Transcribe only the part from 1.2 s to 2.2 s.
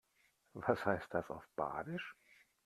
auf Badisch?